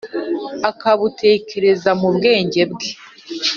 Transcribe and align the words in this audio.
akabutekereza 0.69 1.89
mu 1.99 2.09
bwenge 2.15 2.61
bwe, 2.71 2.89